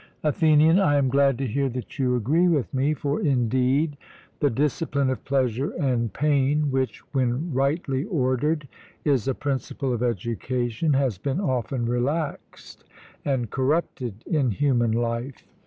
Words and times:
ATHENIAN: 0.23 0.79
I 0.79 0.95
am 0.95 1.09
glad 1.09 1.37
to 1.37 1.45
hear 1.45 1.69
that 1.69 1.99
you 1.99 2.15
agree 2.15 2.47
with 2.47 2.73
me; 2.73 2.95
for, 2.95 3.21
indeed, 3.21 3.97
the 4.39 4.49
discipline 4.49 5.11
of 5.11 5.23
pleasure 5.25 5.73
and 5.79 6.11
pain 6.11 6.71
which, 6.71 7.01
when 7.13 7.53
rightly 7.53 8.05
ordered, 8.05 8.67
is 9.05 9.27
a 9.27 9.35
principle 9.35 9.93
of 9.93 10.01
education, 10.01 10.93
has 10.93 11.19
been 11.19 11.39
often 11.39 11.85
relaxed 11.85 12.83
and 13.25 13.51
corrupted 13.51 14.23
in 14.25 14.49
human 14.49 14.91
life. 14.91 15.45